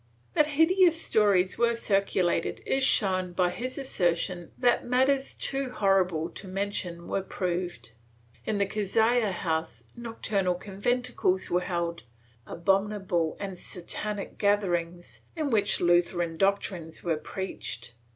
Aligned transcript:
That 0.33 0.47
hideous 0.57 0.99
stories 0.99 1.59
were 1.59 1.75
circulated 1.75 2.63
is 2.65 2.83
shown 2.83 3.33
by 3.33 3.51
his 3.51 3.77
assertion 3.77 4.51
that 4.57 4.83
matters 4.83 5.35
too 5.35 5.69
horrible 5.69 6.31
to 6.31 6.47
mention 6.47 7.07
were 7.07 7.21
proved; 7.21 7.91
in 8.43 8.57
the 8.57 8.65
Cazalla 8.65 9.31
house 9.31 9.83
nocturnal 9.95 10.55
conventicles 10.55 11.51
were 11.51 11.61
held, 11.61 12.01
abominable 12.47 13.37
and 13.39 13.55
Satanic 13.59 14.39
gatherings, 14.39 15.21
in 15.35 15.51
which 15.51 15.79
Lutheran 15.79 16.35
doctrines 16.35 17.03
were 17.03 17.17
preached. 17.17 17.93